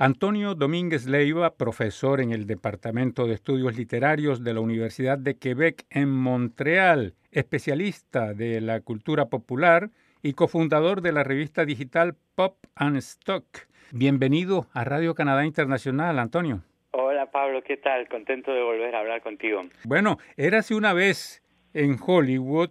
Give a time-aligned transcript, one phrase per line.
[0.00, 5.86] Antonio Domínguez Leiva, profesor en el Departamento de Estudios Literarios de la Universidad de Quebec
[5.90, 9.90] en Montreal, especialista de la cultura popular
[10.22, 13.44] y cofundador de la revista digital Pop and Stock.
[13.90, 16.62] Bienvenido a Radio Canadá Internacional, Antonio.
[16.92, 18.08] Hola Pablo, ¿qué tal?
[18.08, 19.62] Contento de volver a hablar contigo.
[19.82, 21.42] Bueno, érase una vez
[21.74, 22.70] en Hollywood,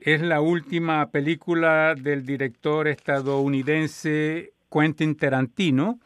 [0.00, 6.00] es la última película del director estadounidense Quentin Tarantino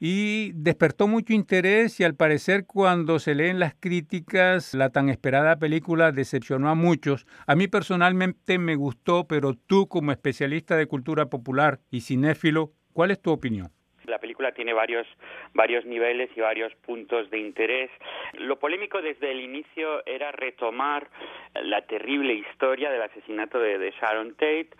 [0.00, 5.58] y despertó mucho interés y al parecer cuando se leen las críticas, la tan esperada
[5.58, 7.26] película decepcionó a muchos.
[7.46, 13.10] A mí personalmente me gustó, pero tú como especialista de cultura popular y cinéfilo, ¿cuál
[13.10, 13.70] es tu opinión?
[14.10, 15.06] La película tiene varios,
[15.54, 17.90] varios niveles y varios puntos de interés.
[18.34, 21.08] Lo polémico desde el inicio era retomar
[21.54, 24.70] la terrible historia del asesinato de, Sharon Tate,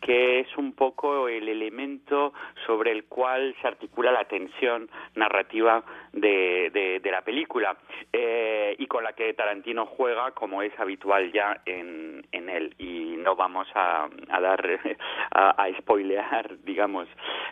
[0.00, 2.32] que es un poco el elemento
[2.66, 7.76] sobre el cual se articula la tensión narrativa de, la película
[8.12, 12.74] eh, y con la que Tarantino juega como es habitual ya en, en él.
[12.78, 14.08] Y no vamos a,
[14.40, 14.80] dar,
[15.32, 17.08] a, a spoilear, digamos,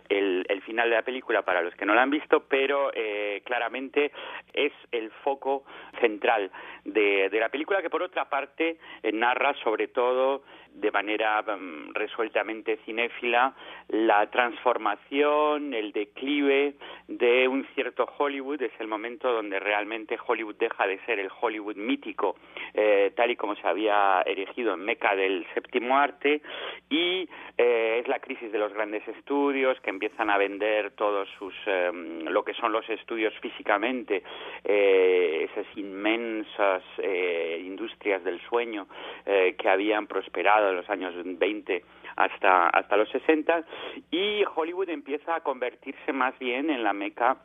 [0.09, 3.43] el, el final de la película para los que no la han visto, pero eh,
[3.45, 4.11] claramente
[4.53, 5.65] es el foco
[6.01, 6.51] central
[6.84, 10.43] de, la película que por otra parte eh, narra sobre todo
[10.81, 13.55] de manera mm, resueltamente cinéfila
[13.89, 16.75] la transformación, el declive
[17.07, 21.77] de un cierto Hollywood, es el momento donde realmente Hollywood deja de ser el Hollywood
[21.77, 22.37] mítico,
[22.75, 26.43] eh, tal y como se había erigido en Meca del séptimo arte,
[26.91, 32.25] y es la crisis de los grandes estudios que empiezan a vender todos sus em,
[32.27, 34.23] lo que son los estudios físicamente
[34.65, 38.87] eh, esas inmensas eh, industrias del sueño
[39.27, 41.85] eh, que habían prosperado en los años 20
[42.17, 43.65] hasta hasta los 60
[44.11, 47.39] y Hollywood empieza a convertirse más bien en la meca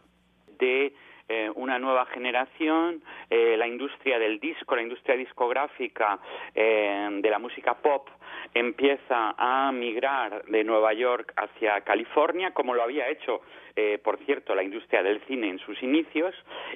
[0.60, 0.94] de
[1.56, 6.20] una nueva generación, la industria del disco, la industria discográfica
[6.54, 8.10] de la música pop
[8.54, 13.42] empieza a migrar de Nueva York hacia California, como lo había hecho,
[13.76, 16.36] eh, por cierto, la industria del cine en sus inicios,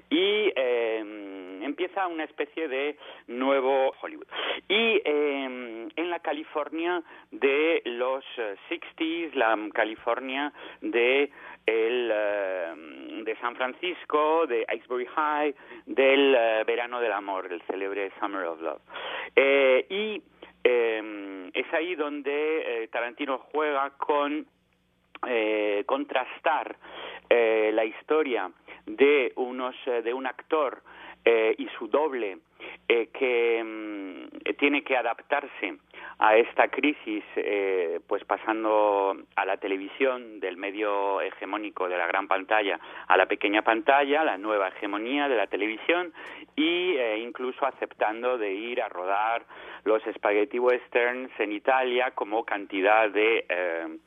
[0.09, 2.97] y eh, empieza una especie de
[3.27, 4.27] nuevo Hollywood.
[4.67, 8.23] Y eh, en la California de los
[8.69, 11.31] 60s, la California de
[11.67, 12.07] el,
[13.23, 15.53] de San Francisco, de Iceberg High,
[15.85, 16.31] del
[16.65, 18.81] verano del amor, el célebre Summer of Love.
[19.89, 20.23] y
[20.63, 24.45] eh, es ahí donde eh, Tarantino juega con
[25.27, 26.75] eh, contrastar
[27.29, 28.51] eh, la historia
[28.85, 30.81] de unos de un actor
[31.57, 32.37] y su doble
[32.87, 35.77] que mm, tiene que adaptarse
[36.19, 42.27] a esta crisis, eh, pues pasando a la televisión del medio hegemónico de la gran
[42.27, 46.13] pantalla a la pequeña pantalla, la nueva hegemonía de la televisión
[46.55, 49.45] y eh, incluso aceptando de ir a rodar
[49.83, 53.97] los spaghetti westerns en Italia como cantidad de, eh,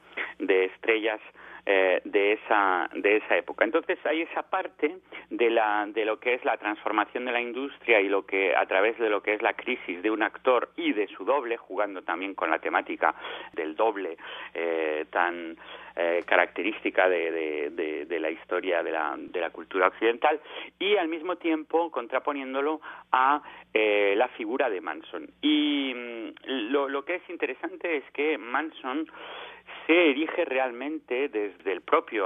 [0.40, 1.20] de estrellas
[1.66, 3.64] eh, de esa de esa época.
[3.64, 4.96] Entonces hay esa parte
[5.28, 8.64] de la de lo que es la transformación de la industria y lo que a
[8.66, 12.02] través de lo que es la crisis de un actor y de su doble, jugando
[12.02, 13.14] también con la temática
[13.52, 14.16] del doble
[14.54, 15.56] eh, tan
[15.96, 20.40] eh, característica de, de, la historia de la, de la cultura occidental
[20.78, 22.80] y al mismo tiempo contraponiéndolo
[23.12, 25.28] a la figura de Manson.
[25.40, 29.06] Y mm, lo, lo que es interesante es que Manson
[29.90, 32.24] se erige realmente desde el propio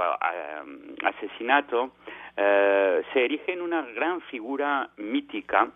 [1.03, 1.95] asesinato,
[2.37, 5.71] eh, se erige en una gran figura mítica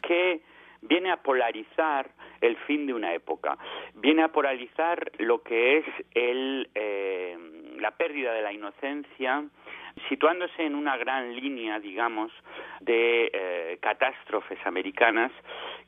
[0.00, 0.40] que
[0.80, 2.08] viene a polarizar
[2.40, 3.58] el fin de una época,
[3.96, 5.84] viene a polarizar lo que es
[6.14, 7.36] el, eh,
[7.78, 9.44] la pérdida de la inocencia,
[10.08, 12.32] situándose en una gran línea, digamos,
[12.80, 15.30] de eh, catástrofes americanas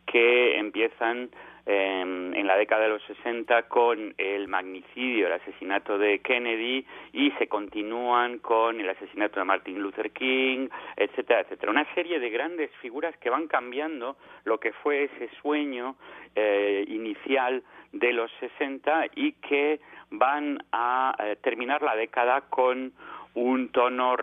[0.04, 1.30] que empiezan
[1.66, 7.46] en la década de los 60 con el magnicidio, el asesinato de Kennedy y se
[7.48, 11.70] continúan con el asesinato de Martin Luther King, etcétera, etcétera.
[11.70, 15.96] Una serie de grandes figuras que van cambiando lo que fue ese sueño
[16.34, 17.62] eh, inicial
[17.92, 19.80] de los 60 y que
[20.10, 22.92] van a eh, terminar la década con
[23.34, 24.16] un tono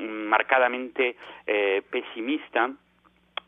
[0.00, 1.16] marcadamente
[1.46, 2.70] eh, pesimista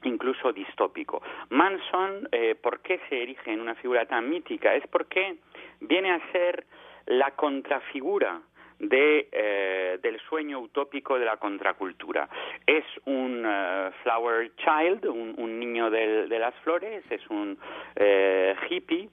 [0.05, 1.23] incluso distópico.
[1.51, 4.75] Manson, eh, ¿por qué se erige en una figura tan mítica?
[4.75, 5.37] Es porque
[5.81, 6.65] viene a ser
[7.07, 8.41] la contrafigura
[8.79, 12.29] de, eh, del sueño utópico de la contracultura.
[12.67, 17.59] Es un eh, flower child, un, niño de las flores, es un
[18.69, 19.09] hippie,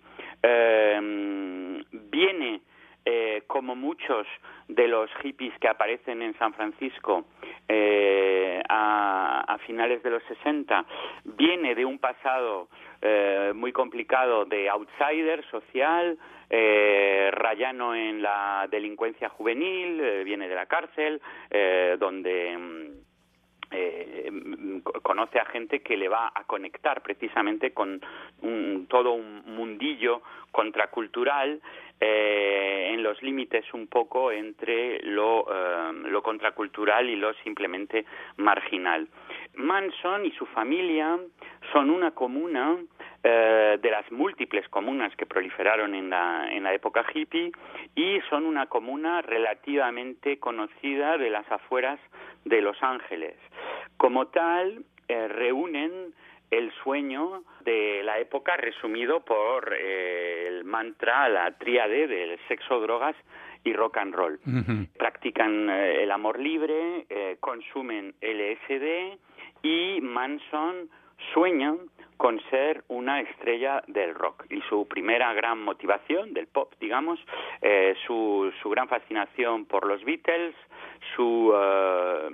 [1.92, 2.62] viene
[3.11, 4.27] eh, como muchos
[4.67, 7.25] de los hippies que aparecen en San Francisco
[7.67, 10.85] eh, a, finales de los 60,
[11.23, 12.67] viene de un pasado
[13.01, 16.19] eh, muy complicado de outsider social,
[16.50, 21.21] rayano en la delincuencia juvenil, viene de la cárcel,
[22.00, 23.09] donde mm,
[24.81, 28.02] conoce a gente que le va a conectar precisamente con
[28.88, 30.22] todo un mundillo
[30.52, 31.62] contracultural
[32.02, 38.06] eh, en los límites un poco entre lo, eh, lo contracultural y lo simplemente
[38.38, 39.08] marginal.
[39.56, 41.20] Manson y su familia
[41.74, 42.78] son una comuna
[43.22, 47.52] eh, de las múltiples comunas que proliferaron en la, en la época hippie
[47.94, 52.00] y son una comuna relativamente conocida de las afueras
[52.46, 53.36] de Los Ángeles.
[53.98, 54.79] Como tal,
[55.09, 56.13] eh, reúnen
[56.50, 63.15] el sueño de la época resumido por eh, el mantra, la tríade del sexo, drogas
[63.63, 64.39] y rock and roll.
[64.97, 67.06] Practican el amor libre,
[67.41, 69.17] consumen LSD
[69.61, 70.89] y Manson
[71.33, 71.75] sueña
[72.19, 74.45] con ser una estrella del rock.
[74.50, 77.17] Y su primera gran motivación del pop, digamos,
[77.61, 80.53] eh, su, su gran fascinación por los Beatles,
[81.15, 82.29] su, eh,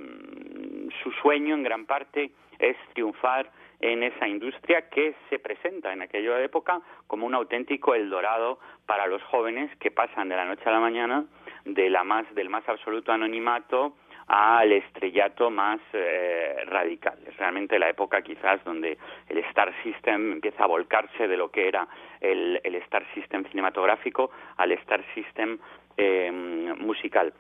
[1.06, 6.42] su sueño en gran parte es triunfar en esa industria que se presenta en aquella
[6.42, 8.58] época como un auténtico Eldorado
[8.88, 11.26] para los jóvenes que pasan de la noche a la mañana
[11.64, 13.96] de la más, del más absoluto anonimato
[14.28, 17.20] al estrellato más eh, radical.
[17.28, 18.98] Es realmente la época quizás donde
[19.30, 21.88] el Star System empieza a volcarse de lo que era
[22.20, 25.60] el, Star System cinematográfico al Star System
[25.98, 27.32] eh, musical.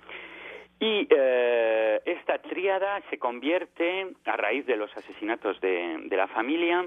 [0.79, 6.85] Y eh, esta tríada se convierte, a raíz de los asesinatos de, la familia,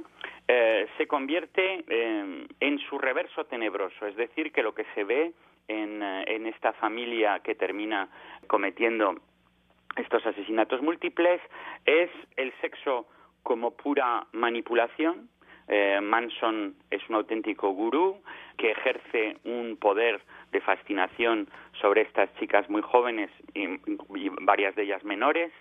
[0.97, 5.33] se convierte en su reverso tenebroso, es decir, que lo que se ve
[5.69, 8.09] en, en esta familia que termina
[8.47, 9.15] cometiendo
[9.99, 11.41] estos asesinatos múltiples
[11.85, 13.07] es el sexo
[13.43, 15.29] como pura manipulación.
[15.69, 18.23] Eh, Manson es un auténtico gurú
[18.57, 20.21] que ejerce un poder
[20.53, 21.49] de fascinación
[21.81, 23.67] sobre estas chicas muy jóvenes y,
[24.41, 25.53] varias de ellas menores.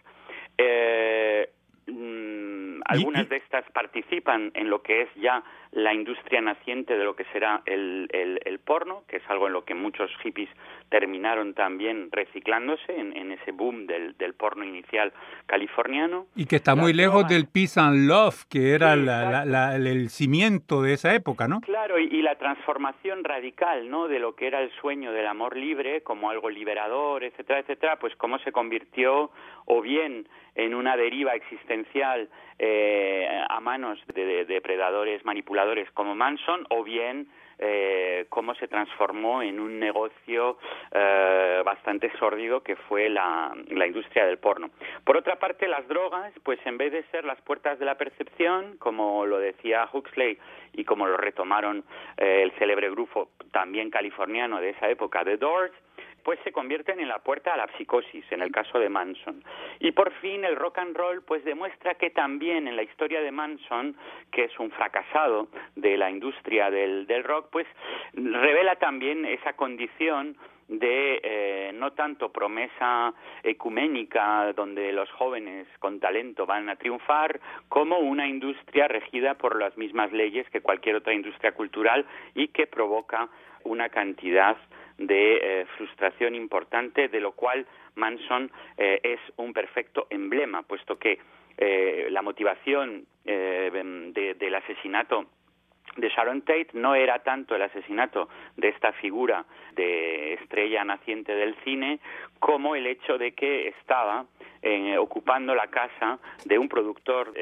[0.57, 1.49] Eh,
[1.87, 7.15] mm, algunas de estas participan en lo que es ya la industria naciente de lo
[7.15, 10.49] que será el, el, porno, que es algo en lo que muchos hippies
[10.89, 15.13] terminaron también reciclándose en, ese boom del, del, porno inicial
[15.45, 16.27] californiano.
[16.35, 20.93] Y que está muy lejos del peace and love, que era la, el cimiento de
[20.93, 21.61] esa época, ¿no?
[21.61, 24.07] Claro, y, y, la transformación radical, ¿no?
[24.07, 28.15] De lo que era el sueño del amor libre como algo liberador, etcétera, etcétera, pues
[28.15, 29.31] cómo se convirtió
[29.65, 30.27] o bien
[30.57, 32.29] en una deriva existencial
[32.59, 35.57] eh, a manos de, depredadores manipuladores
[35.93, 37.27] como Manson o bien
[37.59, 40.57] eh, cómo se transformó en un negocio
[40.91, 43.51] eh, bastante sórdido que fue la,
[43.85, 44.69] industria del porno.
[45.03, 48.77] Por otra parte, las drogas, pues en vez de ser las puertas de la percepción,
[48.77, 50.37] como lo decía Huxley
[50.73, 51.83] y como lo retomaron
[52.17, 55.73] el célebre grupo también californiano de esa época, The Doors,
[56.27, 59.41] pues se convierten en la puerta a la psicosis, en el caso de Manson.
[59.79, 63.31] Y por fin el rock and roll pues demuestra que también en la historia de
[63.31, 63.95] Manson,
[64.29, 65.47] que es un fracasado
[65.77, 67.65] de la industria del, del rock, pues
[68.11, 70.35] revela también esa condición
[70.67, 77.99] de eh, no tanto promesa ecuménica donde los jóvenes con talento van a triunfar, como
[77.99, 83.29] una industria regida por las mismas leyes que cualquier otra industria cultural y que provoca
[83.63, 84.57] una cantidad
[84.97, 91.19] de eh, frustración importante, de lo cual Manson eh, es un perfecto emblema, puesto que
[91.57, 95.25] eh, la motivación del asesinato
[95.97, 99.43] de Sharon Tate no era tanto el asesinato de esta figura
[99.75, 101.99] de estrella naciente del cine
[102.39, 104.25] como el hecho de que estaba
[104.99, 107.33] ocupando la casa de un productor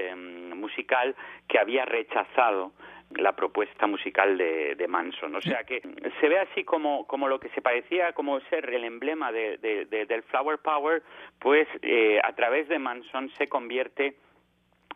[0.56, 1.16] musical
[1.48, 2.72] que había rechazado
[3.12, 5.36] la propuesta musical de, de, Manson.
[5.36, 5.82] O sea que
[6.20, 9.58] se ve así como, como lo que se parecía como ser el emblema de,
[9.88, 11.04] del Flower Power,
[11.40, 14.16] pues eh, a través de Manson se convierte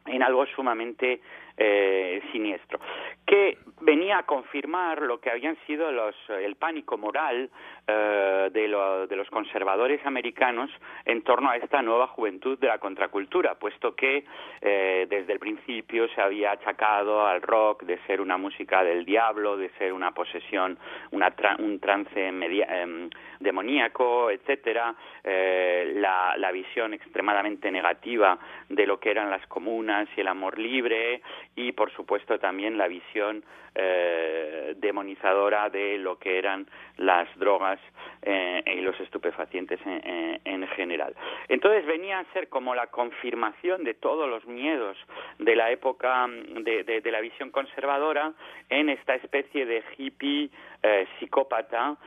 [0.06, 1.22] en algo sumamente
[1.62, 2.80] eh, siniestro,
[3.26, 7.50] que venía a confirmar lo que habían sido los, el pánico moral
[7.86, 8.62] eh, de,
[9.10, 10.72] de, los conservadores americanos
[11.04, 14.24] en torno a esta nueva juventud de la contracultura, puesto que
[14.62, 19.58] eh, desde el principio se había achacado al rock de ser una música del diablo,
[19.58, 20.80] de ser una posesión,
[21.12, 23.10] una un trance em,
[23.42, 28.40] demoníaco, etcétera, la, la visión extremadamente negativa
[28.70, 31.22] de lo que eran las comunas y el amor libre
[31.56, 33.44] y por supuesto también la visión
[33.76, 37.80] eh, demonizadora de lo que eran las drogas
[38.22, 41.16] eh, y los estupefacientes en, general.
[41.48, 44.98] Entonces venía a ser como la confirmación de todos los miedos
[45.40, 48.34] de la época de, la visión conservadora
[48.70, 50.50] en esta especie de hippie
[50.84, 51.98] eh, psicópata,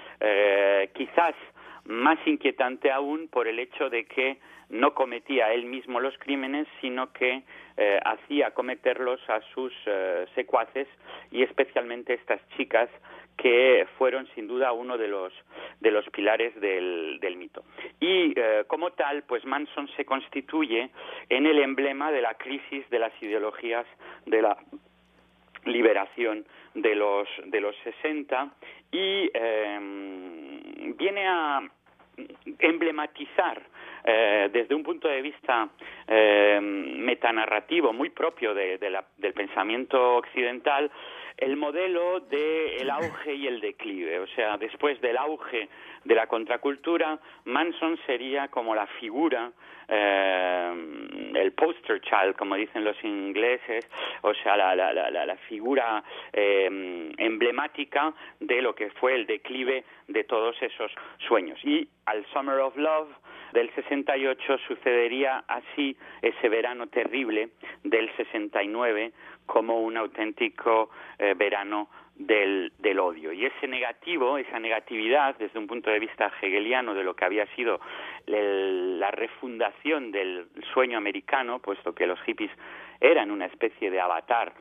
[0.94, 1.34] quizás
[1.84, 4.38] más inquietante aún por el hecho de que
[4.72, 7.42] no cometía él mismo los crímenes, sino que
[7.76, 10.88] eh, hacía cometerlos a sus eh, secuaces
[11.30, 12.88] y especialmente estas chicas
[13.36, 15.32] que fueron sin duda uno de los
[15.80, 17.64] de los pilares del, del mito.
[18.00, 20.90] Y eh, como tal pues Manson se constituye
[21.28, 23.86] en el emblema de la crisis de las ideologías
[24.24, 24.56] de la
[25.66, 28.54] liberación de los de los 60
[28.90, 29.30] y
[30.96, 31.60] viene a
[32.58, 33.62] emblematizar
[34.04, 35.68] eh, desde un punto de vista
[36.08, 40.90] eh, metanarrativo muy propio de, del pensamiento occidental
[41.42, 44.20] el modelo del auge y el declive.
[44.20, 45.68] O sea, después del auge
[46.04, 49.50] de la contracultura, Manson sería como la figura,
[49.88, 50.72] eh,
[51.34, 53.88] el poster child, como dicen los ingleses,
[54.20, 59.84] o sea, la, la, la, la figura eh, emblemática de lo que fue el declive
[60.06, 60.92] de todos esos
[61.26, 61.58] sueños.
[61.64, 63.08] Y al Summer of Love
[63.52, 67.50] del 68 sucedería así ese verano terrible
[67.84, 69.12] del 69
[69.46, 73.32] como un auténtico eh, verano del, del, odio.
[73.32, 77.46] Y ese negativo, esa negatividad, desde un punto de vista hegeliano de lo que había
[77.54, 77.80] sido
[78.26, 82.50] la refundación del sueño americano, puesto que los hippies
[83.00, 84.52] eran una especie de avatar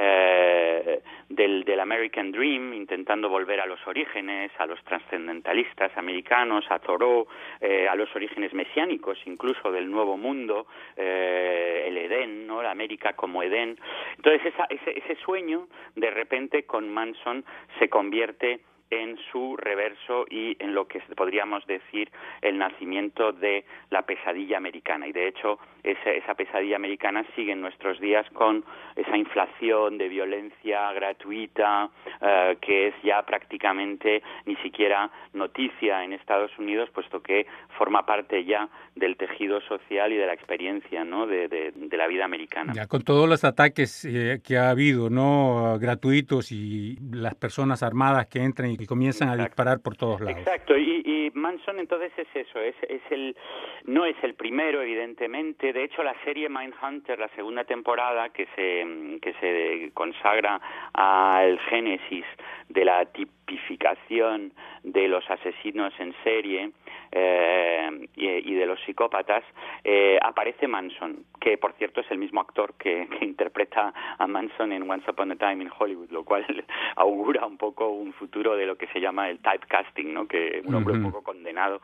[0.00, 6.78] eh, del, del, American Dream, intentando volver a los orígenes, a los trascendentalistas americanos, a
[6.78, 7.26] Thoreau,
[7.60, 12.62] eh, a los orígenes mesiánicos, incluso del Nuevo Mundo, eh, el Edén, ¿no?
[12.62, 13.76] la América como Edén.
[14.16, 17.44] Entonces ese, ese sueño, de repente, con Manson
[17.80, 24.02] se convierte en su reverso y en lo que podríamos decir el nacimiento de la
[24.02, 25.06] pesadilla americana.
[25.06, 28.64] Y de hecho, esa, esa pesadilla americana sigue en nuestros días con
[28.96, 31.90] esa inflación de violencia gratuita
[32.20, 37.46] eh, que es ya prácticamente ni siquiera noticia en Estados Unidos, puesto que
[37.76, 41.26] forma parte ya del tejido social y de la experiencia ¿no?
[41.26, 42.72] de, de, la vida americana.
[42.74, 48.28] Ya con todos los ataques eh, que ha habido, no gratuitos y las personas armadas
[48.28, 50.38] que entran y y comienzan a disparar por todos lados.
[50.38, 50.87] Exacto, y,
[51.26, 53.36] y, Manson entonces es eso, es, es el,
[53.84, 59.18] no es el primero evidentemente, de hecho la serie Mindhunter, la segunda temporada que se,
[59.20, 60.60] que se consagra
[60.92, 62.24] al génesis
[62.68, 63.04] de la
[63.48, 64.52] tipificación
[64.82, 66.70] de los asesinos en serie,
[67.10, 69.42] eh, y, de los psicópatas,
[69.82, 74.88] eh, aparece Manson, que por cierto es el mismo actor que, interpreta a Manson en
[74.88, 76.44] Once Upon a Time in Hollywood, lo cual
[76.96, 80.26] augura un poco un futuro de lo que se llama el typecasting, ¿no?
[80.26, 81.80] que un hombre un poco condenado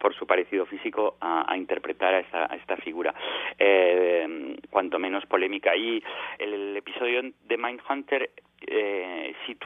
[0.00, 3.14] por su parecido físico a, interpretar a esta, a esta figura,
[3.58, 5.76] eh, cuanto menos polémica.
[5.76, 6.02] Y
[6.38, 9.15] el, episodio de Mindhunter eh,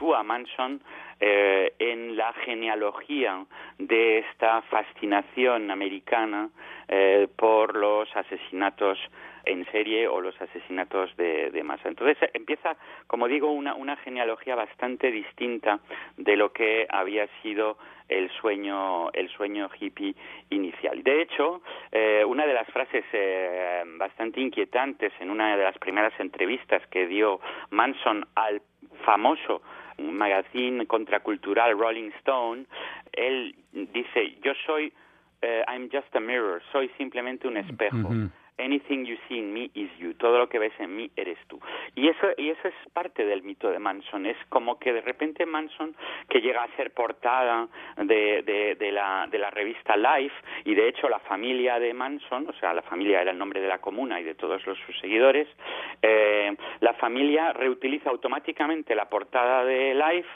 [0.01, 0.81] sitúa Manson
[1.19, 3.45] eh, en la genealogía
[3.77, 6.49] de esta fascinación americana
[6.87, 8.97] eh, por los asesinatos
[9.45, 11.87] en serie o los asesinatos de, masa.
[11.87, 15.79] Entonces empieza, como digo, una, una genealogía bastante distinta
[16.17, 17.77] de lo que había sido
[18.09, 20.15] el sueño, el sueño hippie
[20.49, 21.03] inicial.
[21.03, 23.05] De hecho, eh, una de las frases
[23.97, 27.39] bastante inquietantes en una de las primeras entrevistas que dio
[27.69, 28.61] Manson al
[29.05, 29.61] famoso
[30.01, 32.65] magazine contracultural Rolling Stone,
[33.13, 34.91] él dice, yo soy,
[35.43, 38.09] uh, I'm just a mirror, soy simplemente un espejo.
[38.61, 40.13] Anything you see in me is you.
[40.13, 41.59] Todo lo que ves en mí eres tú.
[41.95, 44.25] Y eso, y eso es parte del mito de Manson.
[44.25, 45.95] Es como que de repente Manson,
[46.29, 50.87] que llega a ser portada de, de, de, la, de la revista Life, y de
[50.87, 54.19] hecho la familia de Manson, o sea, la familia era el nombre de la comuna
[54.19, 55.47] y de todos los, sus seguidores,
[56.01, 60.29] eh, la familia reutiliza automáticamente la portada de Life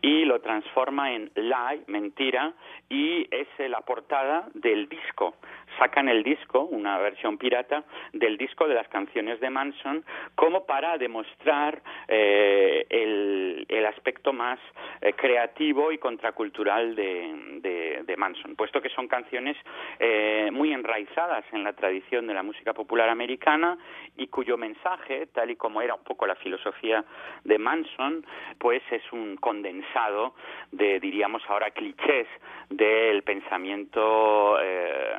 [0.00, 2.52] y lo transforma en lie, mentira,
[2.88, 5.34] y es la portada del disco.
[5.78, 10.98] Sacan el disco, una versión pirata, del disco de las canciones de Manson, como para
[10.98, 14.58] demostrar eh, el, el, aspecto más
[15.00, 19.56] eh, creativo y contracultural de, de, Manson, puesto que son canciones
[19.98, 23.78] eh, muy enraizadas en la tradición de la música popular americana
[24.16, 27.04] y cuyo mensaje, tal y como era un poco la filosofía
[27.44, 28.24] de Manson,
[28.58, 30.34] pues es un condensado
[30.70, 32.26] de, diríamos ahora, clichés
[32.68, 35.14] del pensamiento eh,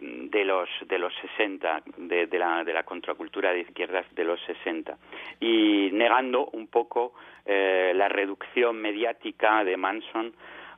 [0.00, 4.96] de los de los 60 de, la de la contracultura de izquierdas de los 60
[5.40, 7.14] y negando un poco
[7.44, 10.32] eh, la reducción mediática de Manson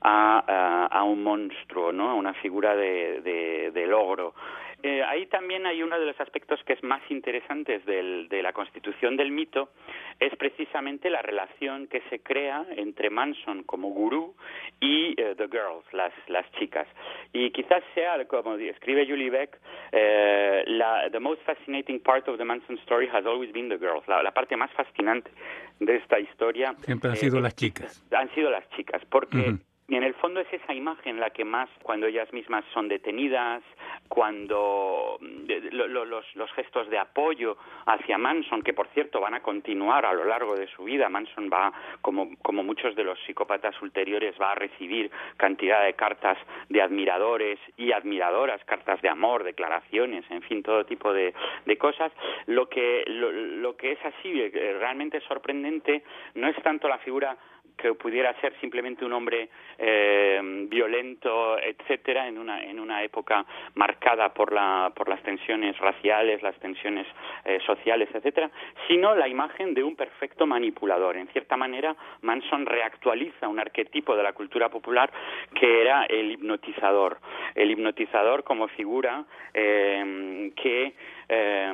[0.05, 2.11] a, a, un monstruo, ¿no?
[2.11, 4.35] A una figura de, de, de logro.
[4.83, 8.53] Eh, ahí también hay uno de los aspectos que es más interesantes del, de la
[8.53, 9.71] constitución del mito,
[10.19, 14.35] es precisamente la relación que se crea entre Manson como gurú
[14.81, 16.89] y uh, The Girls, las, las chicas.
[17.33, 19.59] Y quizás sea, como escribe Julie Beck,
[19.93, 24.07] eh, la, the most fascinating part of the Manson story has always been the girls.
[24.09, 25.31] La, la parte más fascinante
[25.79, 26.75] de esta historia.
[26.81, 28.05] Siempre han sido las chicas.
[28.13, 29.59] Han sido las chicas, porque.
[29.89, 33.63] En el fondo es esa imagen la que más, cuando ellas mismas son detenidas,
[34.09, 40.13] cuando los, los, gestos de apoyo hacia Manson, que por cierto van a continuar a
[40.13, 44.53] lo largo de su vida, Manson va, como, como muchos de los psicópatas ulteriores, va
[44.53, 50.63] a recibir cantidad de cartas de admiradores y admiradoras, cartas de amor, declaraciones, en fin,
[50.63, 51.35] todo tipo de,
[51.67, 52.13] de cosas.
[52.47, 57.37] Lo que, lo, lo que es así, eh, realmente sorprendente, no es tanto la figura
[57.77, 59.49] que pudiera ser simplemente un hombre
[59.79, 66.43] eh, violento, etcétera, en una en una época marcada por la por las tensiones raciales,
[66.43, 67.07] las tensiones
[67.45, 68.51] eh, sociales, etcétera,
[68.89, 71.17] sino la imagen de un perfecto manipulador.
[71.17, 75.11] En cierta manera, Manson reactualiza un arquetipo de la cultura popular
[75.55, 77.19] que era el hipnotizador,
[77.55, 79.25] el hipnotizador como figura
[79.55, 80.95] eh, que
[81.35, 81.73] eh,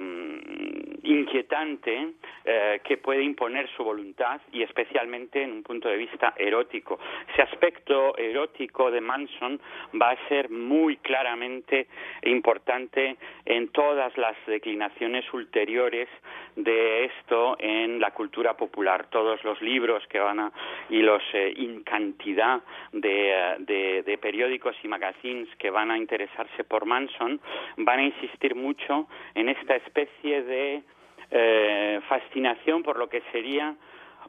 [1.03, 2.12] inquietante
[2.45, 6.99] eh, que puede imponer su voluntad y especialmente en un punto de vista erótico.
[7.33, 9.61] Ese aspecto erótico de Manson
[10.00, 11.88] va a ser muy claramente
[12.23, 16.09] importante en todas las declinaciones ulteriores
[16.57, 19.09] de esto en la cultura popular.
[19.11, 20.53] Todos los libros que van a
[20.88, 22.61] y los eh, cantidad
[22.93, 27.41] de, de, de periódicos y magazines que van a interesarse por Manson
[27.79, 30.83] van a insistir mucho en esta especie de
[31.31, 33.75] eh, fascinación por lo que sería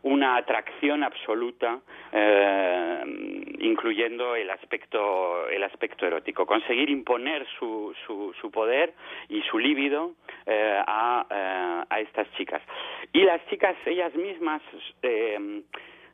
[0.02, 1.80] una atracción absoluta,
[2.12, 3.04] eh,
[3.60, 6.46] incluyendo el aspecto, el aspecto erótico.
[6.46, 8.94] Conseguir imponer su, su, su poder
[9.28, 10.14] y su líbido
[10.46, 12.62] eh, a, a, estas chicas.
[13.12, 14.62] Y las chicas ellas mismas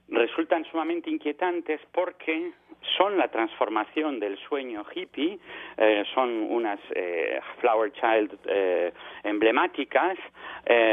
[0.09, 2.51] resultan sumamente inquietantes porque
[2.97, 5.39] son la transformación del sueño hippie,
[5.77, 10.17] eh, son unas eh, flower child eh, emblemáticas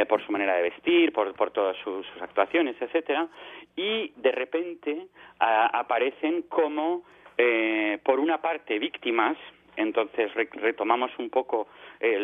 [0.06, 3.26] por su manera de vestir, por, por todas sus, actuaciones, etcétera,
[3.74, 5.06] y de repente
[5.38, 7.04] aparecen como,
[8.02, 9.38] por una parte, víctimas
[9.76, 11.68] entonces retomamos un poco
[12.00, 12.16] eh,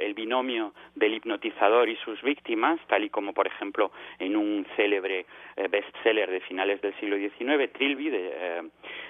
[0.00, 5.24] el binomio del hipnotizador y sus víctimas, tal y como por ejemplo en un célebre
[5.56, 8.62] eh, bestseller de finales del siglo XIX, Trilby, de, eh,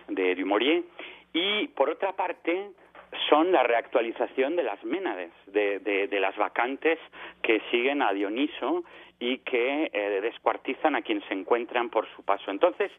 [0.08, 0.84] de Dumouriez,
[1.32, 2.70] y por otra parte
[3.28, 6.98] son la reactualización de las ménades, de, de, las vacantes
[7.42, 8.84] que siguen a Dioniso
[9.18, 9.90] y que
[10.22, 12.52] descuartizan a quien se encuentran por su paso.
[12.52, 12.92] Entonces,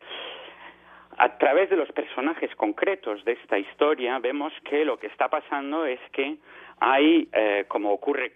[1.21, 5.85] a través de los personajes concretos de esta historia vemos que lo que está pasando
[5.85, 6.37] es que
[6.79, 8.31] hay, eh, como ocurre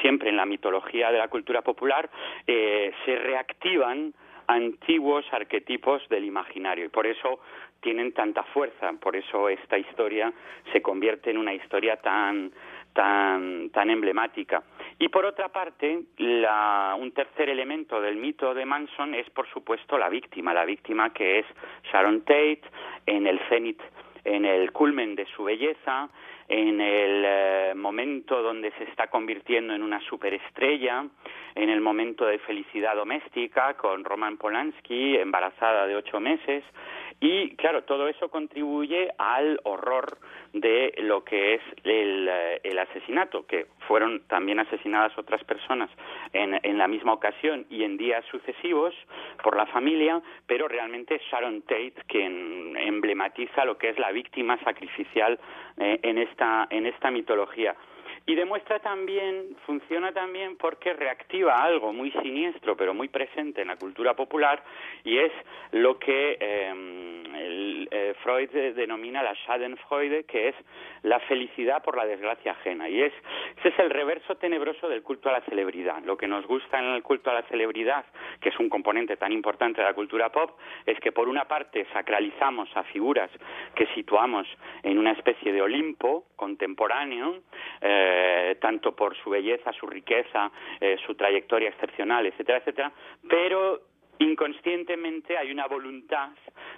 [0.00, 2.08] siempre en la mitología de la cultura popular,
[2.46, 4.14] eh, se reactivan
[4.46, 7.40] antiguos arquetipos del imaginario y por eso
[7.80, 10.32] tienen tanta fuerza, por eso esta historia
[10.72, 12.52] se convierte en una historia tan
[12.92, 14.62] tan, tan emblemática.
[15.00, 19.96] Y por otra parte, la, un tercer elemento del mito de Manson es, por supuesto,
[19.96, 21.46] la víctima, la víctima que es
[21.92, 22.62] Sharon Tate
[23.06, 23.80] en el cenit,
[24.24, 26.08] en el culmen de su belleza,
[26.48, 31.04] en el eh, momento donde se está convirtiendo en una superestrella,
[31.54, 36.64] en el momento de felicidad doméstica con Roman Polanski, embarazada de ocho meses,
[37.20, 40.18] y claro, todo eso contribuye al horror
[40.52, 45.90] de lo que es el, eh, el asesinato, que fueron también asesinadas otras personas
[46.32, 48.94] en, en, la misma ocasión y en días sucesivos
[49.42, 55.40] por la familia, pero realmente Sharon Tate quien emblematiza lo que es la víctima sacrificial
[55.76, 57.74] eh, en, esta, en esta mitología.
[58.28, 63.76] Y demuestra también, funciona también porque reactiva algo muy siniestro, pero muy presente en la
[63.76, 64.62] cultura popular,
[65.02, 65.32] y es
[65.72, 70.54] lo que em, el, eh, Freud denomina la Schadenfreude, que es
[71.04, 72.86] la felicidad por la desgracia ajena.
[72.90, 73.14] Y es,
[73.60, 76.02] ese es el reverso tenebroso del culto a la celebridad.
[76.04, 78.04] Lo que nos gusta en el culto a la celebridad,
[78.42, 81.86] que es un componente tan importante de la cultura pop, es que por una parte
[81.94, 83.30] sacralizamos a figuras
[83.74, 84.46] que situamos
[84.82, 87.38] en una especie de Olimpo contemporáneo,
[87.80, 88.17] eh,
[88.60, 90.50] tanto por su belleza, su riqueza,
[90.80, 92.92] eh, su trayectoria excepcional, etcétera, etcétera,
[93.28, 93.80] pero
[94.18, 96.30] inconscientemente hay una voluntad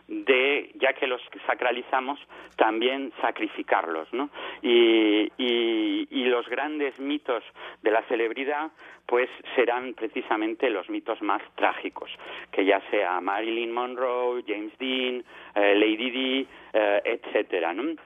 [0.07, 2.19] de, ya que los sacralizamos,
[2.57, 4.31] también sacrificarlos, ¿no?
[4.63, 7.43] Y, y, los grandes mitos
[7.83, 8.71] de la celebridad,
[9.07, 12.09] pues serán precisamente los mitos más trágicos,
[12.53, 15.25] que ya sea Marilyn Monroe, James Dean,
[15.57, 17.97] eh, Lady Di, eh, etcétera, ¿no?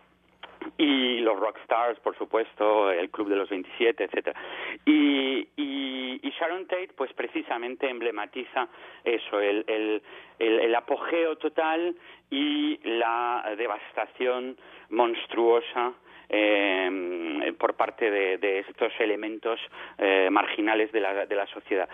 [0.78, 4.40] Y los rockstars, por supuesto, el Club de los 27, etcétera.
[4.84, 8.68] Y, y, Sharon Tate, pues precisamente emblematiza
[9.04, 10.02] eso, el, el,
[10.40, 11.94] el, apogeo total
[12.28, 14.56] y la devastación
[14.90, 15.92] monstruosa
[16.28, 19.60] eh, por parte de, de estos elementos
[19.98, 21.88] eh, marginales de la, de la sociedad.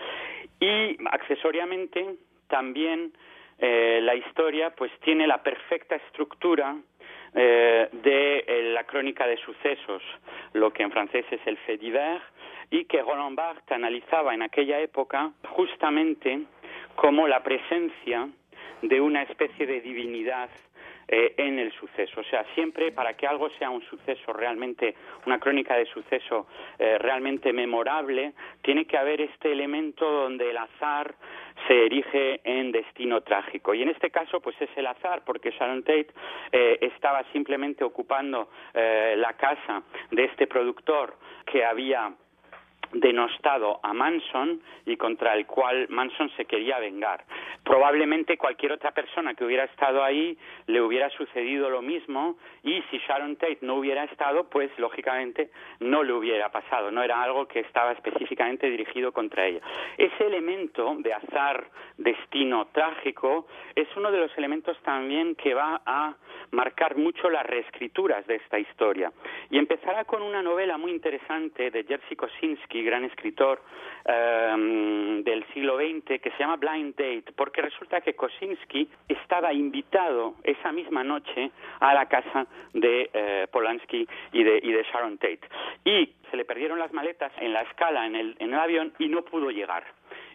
[0.59, 2.17] Y accesoriamente
[2.49, 3.13] también
[3.59, 6.77] eh, la historia pues tiene la perfecta estructura
[7.35, 10.03] eh, de eh, la crónica de sucesos,
[10.53, 12.23] lo que en francés es el fait divers,
[12.71, 16.43] y que Roland Barthes analizaba en aquella época justamente
[16.95, 18.29] como la presencia
[18.83, 20.49] de una especie de divinidad
[21.13, 22.21] eh, en el suceso.
[22.21, 24.95] O sea, siempre para que algo sea un suceso realmente,
[25.27, 26.47] una crónica de suceso
[26.79, 31.17] eh, realmente memorable, tiene que haber este elemento donde el azar
[31.67, 33.75] se erige en destino trágico.
[33.75, 36.11] Y en este caso, pues es el azar, porque Sharon Tate
[36.53, 42.13] eh, estaba simplemente ocupando la casa de este productor que había
[42.93, 47.25] denostado a Manson y contra el cual Manson se quería vengar.
[47.65, 52.99] Probablemente cualquier otra persona que hubiera estado ahí le hubiera sucedido lo mismo y si
[52.99, 55.51] Sharon Tate no hubiera estado, pues lógicamente
[55.81, 59.61] no le hubiera pasado, no era algo que estaba específicamente dirigido contra ella.
[59.97, 66.15] Ese elemento de azar, destino trágico, es uno de los elementos también que va a
[66.51, 69.13] marcar mucho las reescrituras de esta historia.
[69.51, 73.63] Y empezará con una novela muy interesante de Jerzy Kosinski, gran escritor
[74.05, 80.35] em, del siglo XX, que se llama Blind Date, porque resulta que Kosinski estaba invitado
[80.45, 85.41] esa misma noche a la casa de eh, Polanski y de, y de Sharon Tate.
[85.85, 89.09] Y se le perdieron las maletas en la escala en el, en el avión y
[89.09, 89.85] no pudo llegar.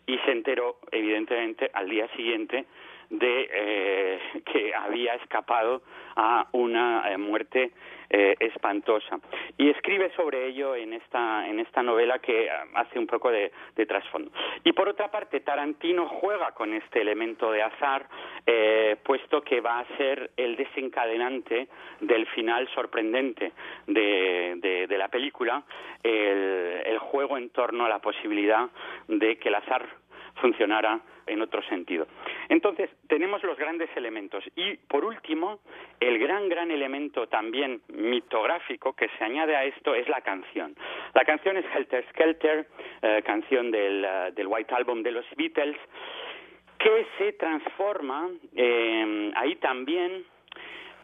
[0.07, 2.65] Y se enteró, evidentemente, al día siguiente
[3.09, 5.81] de eh, que había escapado
[6.15, 7.71] a una eh, muerte
[8.09, 9.19] eh, espantosa.
[9.57, 13.51] Y escribe sobre ello en esta en esta novela que hace un poco de,
[13.87, 14.31] trasfondo.
[14.63, 18.07] Y por otra parte Tarantino juega con este elemento de azar
[19.03, 21.67] puesto que va a ser el desencadenante
[21.99, 23.51] del final sorprendente
[23.87, 25.63] de, de, la película
[26.03, 28.69] el, el juego en torno a la posibilidad
[29.07, 29.87] de que el azar
[30.35, 32.07] funcionara en otro sentido.
[32.49, 34.43] Entonces, tenemos los grandes elementos.
[34.55, 35.59] Y, por último,
[35.99, 40.75] el gran, gran elemento también mitográfico que se añade a esto es la canción.
[41.13, 42.67] La canción es Helter Skelter,
[43.01, 45.77] eh, canción del, eh, del White Album de los Beatles,
[46.77, 50.23] que se transforma eh, ahí también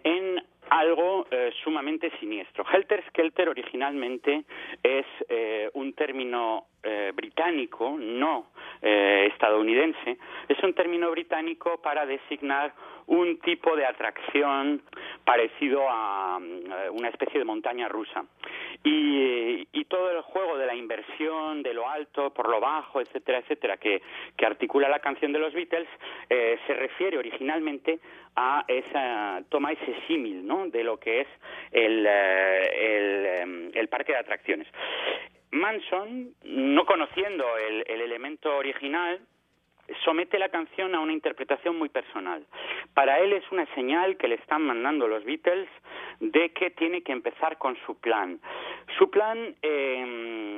[0.04, 2.64] en algo eh, sumamente siniestro.
[2.72, 4.46] Helter Skelter originalmente
[4.82, 8.48] es eh, un término eh, británico, no
[8.82, 12.74] estadounidense, es un término británico para designar
[13.06, 14.82] un tipo de atracción
[15.24, 16.40] parecido a
[16.92, 18.26] una especie de montaña rusa.
[18.84, 23.38] Y, y, todo el juego de la inversión, de lo alto por lo bajo, etcétera,
[23.40, 24.02] etcétera, que,
[24.36, 25.88] que articula la canción de los Beatles,
[26.28, 28.00] se refiere originalmente
[28.36, 30.70] a esa, toma ese símil, ¿no?
[30.70, 31.28] De lo que es
[31.72, 34.68] el, eh, em, el, parque de atracciones.
[35.52, 39.20] Manson, no conociendo el, el elemento original,
[40.06, 42.46] somete la canción a una interpretación muy personal.
[42.94, 45.70] Para él es una señal que le están mandando los Beatles
[46.20, 48.40] de que tiene que empezar con su plan.
[48.98, 50.51] Su plan, eh,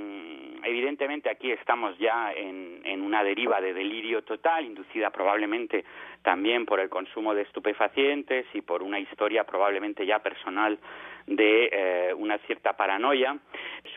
[0.65, 5.83] evidentemente aquí estamos ya en, una deriva de delirio total, inducida probablemente
[6.21, 10.79] también por el consumo de estupefacientes y por una historia probablemente ya personal
[11.27, 13.37] de eh, una cierta paranoia.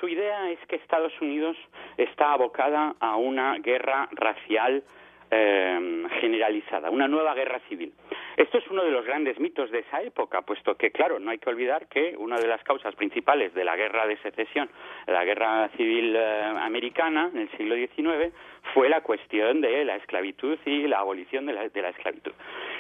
[0.01, 1.57] Su idea es que Estados Unidos
[1.97, 4.83] está abocada a una guerra racial
[5.31, 7.93] eh, generalizada, una nueva guerra civil.
[8.37, 11.39] Esto es uno de los grandes mitos de esa época, puesto que, claro, no hay
[11.39, 14.69] que olvidar que una de las causas principales de la guerra de secesión,
[15.07, 18.33] la guerra civil eh, americana en el siglo XIX,
[18.75, 22.33] fue la cuestión de la esclavitud y la abolición de la, de la esclavitud.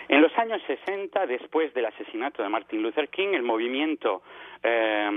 [0.09, 4.22] En los años 60, después del asesinato de Martin Luther King, el movimiento
[4.62, 5.09] eh,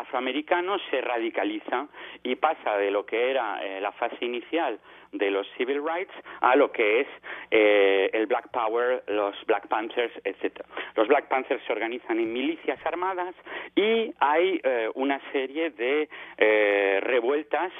[0.00, 1.86] afroamericano se radicaliza
[2.22, 4.78] y pasa de lo que era eh, la fase inicial
[5.12, 7.06] de los civil rights a lo que es
[7.50, 10.60] eh, el Black Power, los Black Panthers, etc.
[10.94, 13.34] Los Black Panthers se organizan en milicias armadas
[13.74, 16.08] y hay eh, una serie de
[16.38, 17.72] eh, revueltas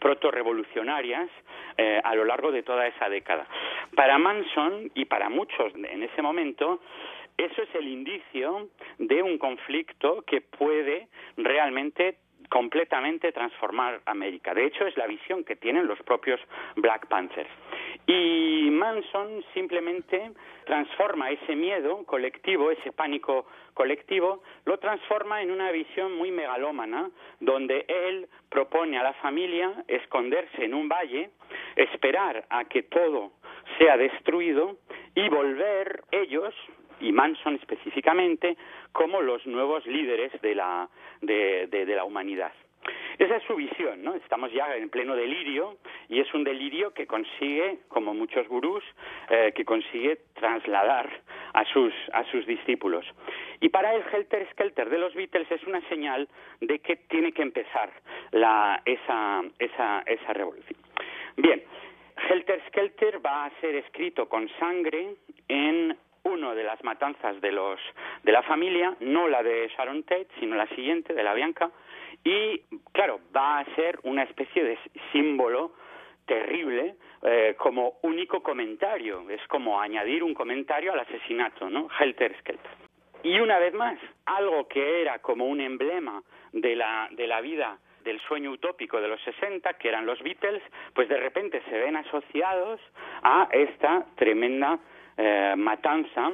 [0.00, 1.28] proto-revolucionarias
[2.04, 3.46] a lo largo de toda esa década.
[3.94, 6.80] Para Manson y para muchos en ese momento,
[7.38, 8.68] eso es el indicio
[8.98, 12.18] de un conflicto que puede realmente
[12.48, 14.54] completamente transformar América.
[14.54, 16.40] De hecho, es la visión que tienen los propios
[16.76, 17.50] Black Panthers.
[18.06, 20.30] Y Manson simplemente
[20.64, 27.84] transforma ese miedo colectivo, ese pánico colectivo, lo transforma en una visión muy megalómana, donde
[27.88, 31.30] él propone a la familia esconderse en un valle,
[31.74, 33.32] esperar a que todo
[33.78, 34.76] sea destruido
[35.14, 36.54] y volver ellos,
[37.00, 38.56] y Manson específicamente,
[38.92, 40.88] como los nuevos líderes de la,
[41.20, 42.52] de, la humanidad.
[43.18, 44.14] Esa es su visión, ¿no?
[44.14, 45.76] Estamos ya en pleno delirio
[46.08, 48.84] y es un delirio que consigue, como muchos gurús,
[49.30, 51.10] eh, que consigue trasladar
[51.54, 53.06] a sus, a sus discípulos.
[53.60, 56.28] Y para el Helter Skelter de los Beatles es una señal
[56.60, 57.90] de que tiene que empezar
[58.32, 60.78] la, esa, esa, esa revolución.
[61.36, 61.62] Bien,
[62.28, 65.16] Helter Skelter va a ser escrito con sangre
[65.48, 67.78] en uno de las matanzas de los
[68.22, 71.70] de la familia, no la de Sharon Tate, sino la siguiente de la Bianca,
[72.24, 72.60] y
[72.92, 74.78] claro, va a ser una especie de
[75.12, 75.72] símbolo
[76.26, 81.88] terrible eh, como único comentario, es como añadir un comentario al asesinato, ¿no?
[81.98, 82.70] Helter Skelter.
[83.22, 87.78] Y una vez más, algo que era como un emblema de la, de la vida
[88.04, 90.62] del sueño utópico de los 60, que eran los Beatles,
[90.94, 92.80] pues de repente se ven asociados
[93.22, 94.78] a esta tremenda
[95.16, 96.32] eh, matanza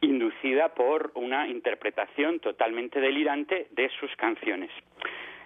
[0.00, 4.70] inducida por una interpretación totalmente delirante de sus canciones.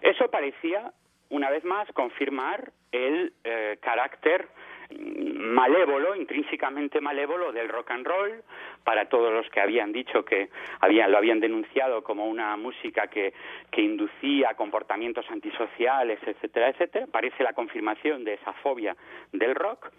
[0.02, 0.92] Eso parecía,
[1.28, 4.48] una vez más, confirmar el eh, carácter
[4.92, 8.42] malévolo, intrínsecamente malévolo del rock and roll,
[8.82, 10.48] para todos los que habían dicho que
[10.80, 13.32] habían, lo habían denunciado como una música que,
[13.70, 18.96] que inducía comportamientos antisociales, etcétera, etcétera, parece la confirmación de esa fobia
[19.32, 19.92] del rock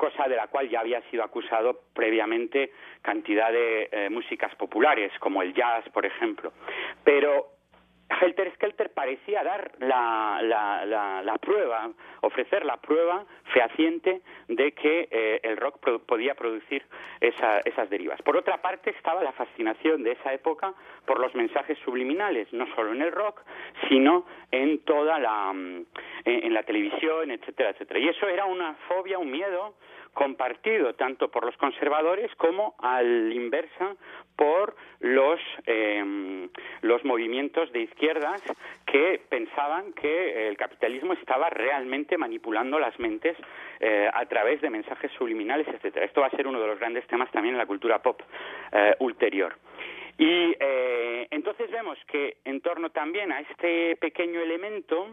[0.00, 5.42] cosa de la cual ya había sido acusado previamente cantidad de eh, músicas populares, como
[5.42, 6.54] el jazz, por ejemplo.
[7.04, 7.60] Pero
[8.18, 11.90] Helter Skelter parecía dar la, la, la, prueba,
[12.22, 16.82] ofrecer la prueba fehaciente de que eh, el rock podía producir
[17.20, 18.20] esas derivas.
[18.22, 20.72] Por otra parte, estaba la fascinación de esa época
[21.06, 23.42] por los mensajes subliminales, no solo en el rock,
[23.88, 25.86] sino en toda la, mm,
[26.24, 28.00] en la televisión, etcétera, etcétera.
[28.00, 29.74] Y eso era una fobia, un miedo
[30.14, 33.96] compartido tanto por los conservadores como al inversa
[34.36, 36.48] por los em,
[36.82, 38.42] los movimientos de izquierdas
[38.86, 43.36] que pensaban que el capitalismo estaba realmente manipulando las mentes
[43.80, 46.06] eh, a través de mensajes subliminales, etcétera.
[46.06, 48.20] Esto va a ser uno de los grandes temas también en la cultura pop
[48.72, 49.54] eh, ulterior.
[50.18, 55.08] Y eh, entonces vemos que en torno también a este pequeño elemento,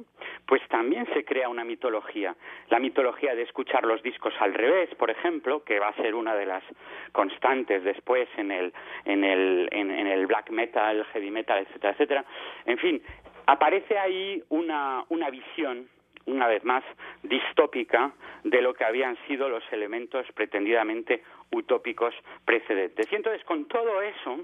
[0.46, 2.36] pues también se crea una mitología.
[2.70, 6.36] La mitología de escuchar los discos al revés, por ejemplo, que va a ser una
[6.36, 6.64] de las
[7.12, 8.74] constantes después en el,
[9.06, 12.26] en el, en, el black metal, heavy metal, etcétera, etcétera.
[12.66, 13.02] En fin,
[13.46, 15.88] aparece ahí una, una visión
[16.28, 16.84] una vez más,
[17.24, 18.12] distópica
[18.44, 22.14] de lo que habían sido los elementos pretendidamente utópicos
[22.46, 23.12] precedentes.
[23.12, 24.40] Y entonces, con todo eso,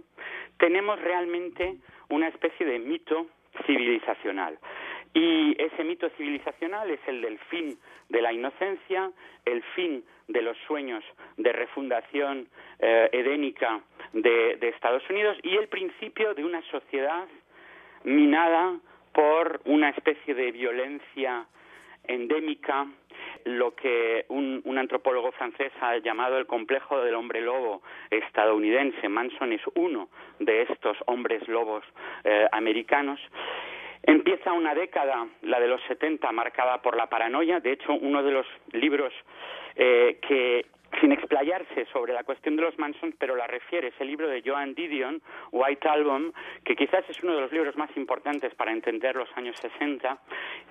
[0.57, 1.77] tenemos realmente
[2.09, 3.27] una especie de mito
[3.65, 4.57] civilizacional.
[5.13, 7.77] Y ese mito civilizacional es el del fin
[8.09, 9.11] de la inocencia,
[9.45, 11.03] el fin de los sueños
[11.37, 12.47] de refundación
[12.79, 13.81] eh, edénica
[14.13, 17.27] de Estados Unidos y el principio de una sociedad
[18.03, 18.79] minada
[19.13, 21.45] por una especie de violencia
[22.05, 22.87] endémica,
[23.45, 29.07] lo que un, antropólogo francés ha llamado el complejo del hombre lobo estadounidense.
[29.07, 31.83] Manson es uno de estos hombres lobos
[32.23, 33.19] eh, americanos.
[34.01, 37.59] Empieza una década, la de los 70, marcada por la paranoia.
[37.59, 39.13] De hecho, uno de los libros
[39.75, 40.65] eh, que
[40.99, 44.73] sin explayarse sobre la cuestión de los Mansons, pero la refiere, ese libro de Joan
[44.73, 46.31] Didion, White Album,
[46.63, 50.17] que quizás es uno de los libros más importantes para entender los años 60,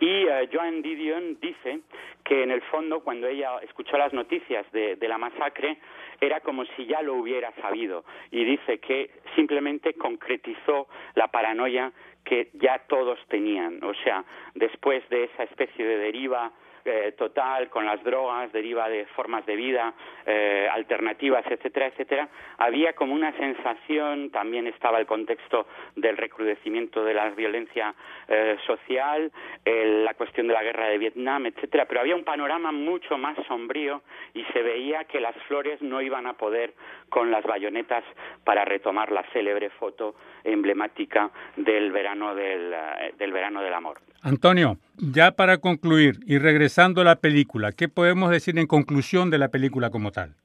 [0.00, 1.80] y uh, Joan Didion dice
[2.24, 5.78] que en el fondo cuando ella escuchó las noticias de la masacre,
[6.20, 11.92] era como si ya lo hubiera sabido, y dice que simplemente concretizó la paranoia
[12.24, 13.82] que ya todos tenían.
[13.82, 16.52] O sea, después de esa especie de deriva
[16.84, 19.94] eh, total con las drogas, deriva de formas de vida
[20.26, 25.66] eh, alternativas, etcétera, etcétera, había como una sensación, también estaba el contexto
[25.96, 27.94] del recrudecimiento de la violencia
[28.28, 29.30] eh, social,
[29.64, 34.02] la cuestión de la guerra de Vietnam, etcétera, pero había un panorama mucho más sombrío
[34.34, 36.74] y se veía que las flores no iban a poder
[37.08, 38.04] con las bayonetas
[38.44, 40.14] para retomar la célebre foto
[40.44, 43.98] emblemática del verano del, eh, del verano del amor.
[44.22, 49.38] Antonio, ya para concluir y regresando a la película, ¿qué podemos decir en conclusión de
[49.38, 50.36] la película como tal?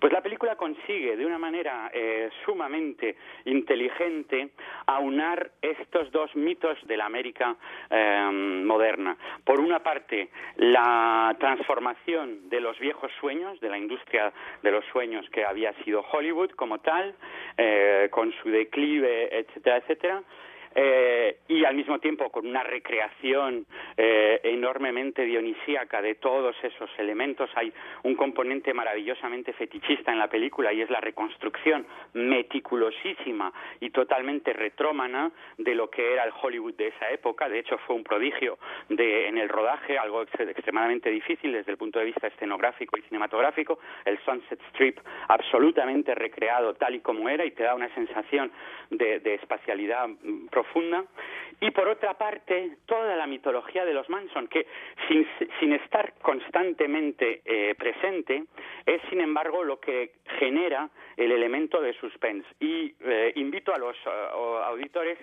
[0.00, 3.16] Pues la película consigue de una manera eh, sumamente
[3.46, 4.50] inteligente
[4.86, 7.56] aunar estos dos mitos de la América
[7.88, 8.28] eh,
[8.64, 9.16] moderna.
[9.44, 14.30] Por una parte, la transformación de los viejos sueños, de la industria
[14.62, 17.14] de los sueños que había sido Hollywood como tal,
[17.56, 20.22] eh, con su declive, etcétera, etcétera
[20.74, 27.50] eh, y al mismo tiempo con una recreación eh, enormemente dionisíaca de todos esos elementos.
[27.54, 27.72] Hay
[28.04, 35.30] un componente maravillosamente fetichista en la película y es la reconstrucción meticulosísima y totalmente retrómana
[35.58, 37.48] de lo que era el Hollywood de esa época.
[37.48, 38.58] De hecho, fue un prodigio
[38.88, 43.78] de, en el rodaje, algo extremadamente difícil desde el punto de vista escenográfico y cinematográfico.
[44.04, 48.50] El Sunset Strip absolutamente recreado tal y como era y te da una sensación
[48.90, 50.08] de, de espacialidad
[50.50, 51.04] profunda profunda,
[51.60, 54.66] y por otra parte toda la mitología de los Manson, que
[55.08, 55.26] sin,
[55.60, 58.44] sin estar constantemente eh, presente,
[58.86, 62.48] es sin embargo lo que genera el elemento de suspense.
[62.60, 64.10] Y eh, invito a los uh,
[64.64, 65.18] auditores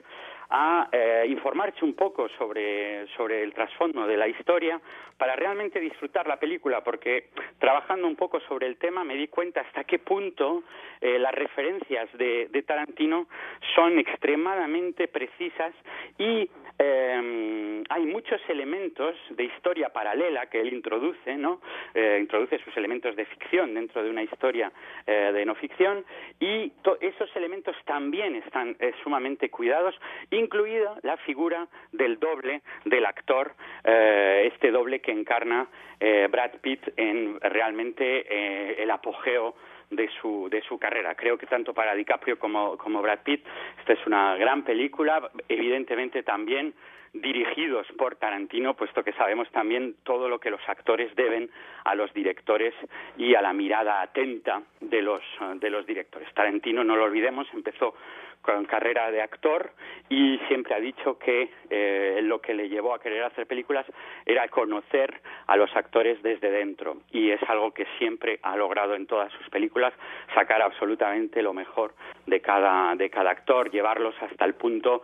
[0.49, 4.81] a eh, informarse un poco sobre, sobre el trasfondo de la historia
[5.19, 7.25] para realmente disfrutar la película, porque
[7.59, 10.63] trabajando un poco sobre el tema me di cuenta hasta qué punto
[11.01, 13.27] eh, las referencias de, de, Tarantino
[13.75, 15.73] son extremadamente precisas
[16.17, 21.59] y eh, hay muchos elementos de historia paralela que él introduce, ¿no?
[21.93, 24.71] Eh, introduce sus elementos de ficción dentro de una historia
[25.05, 26.05] de no ficción
[26.39, 29.95] y esos elementos también están sumamente cuidados
[30.29, 35.67] y incluida la figura del doble del actor, eh, este doble que encarna
[35.99, 39.56] eh, Brad Pitt en realmente eh, el apogeo
[39.89, 41.15] de su, de su carrera.
[41.15, 43.45] Creo que tanto para DiCaprio como, como Brad Pitt,
[43.80, 46.73] esta es una gran película, evidentemente también
[47.13, 51.50] dirigidos por Tarantino, puesto que sabemos también todo lo que los actores deben
[51.84, 52.74] a los directores
[53.17, 55.22] y a la mirada atenta de los,
[55.56, 56.32] de los directores.
[56.34, 57.95] Tarantino, no lo olvidemos, empezó
[58.41, 59.72] con carrera de actor
[60.10, 63.86] y siempre ha dicho que eh, lo que le llevó a querer hacer películas
[64.26, 69.08] era conocer a los actores desde dentro y es algo que siempre ha logrado en
[69.08, 69.93] todas sus películas
[70.34, 71.93] sacar absolutamente lo mejor
[72.26, 75.04] de cada de cada actor llevarlos hasta el punto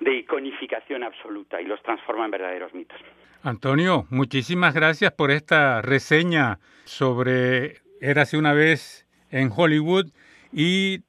[0.00, 2.98] de iconificación absoluta y los transforma en verdaderos mitos.
[3.42, 10.06] Antonio, muchísimas gracias por esta reseña sobre Érase una vez en Hollywood
[10.52, 11.00] y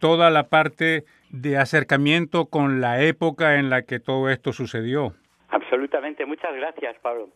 [0.00, 5.14] toda la parte de acercamiento con la época en la que todo esto sucedió.
[5.48, 6.26] Absolutamente.
[6.26, 7.30] Muchas gracias, Pablo.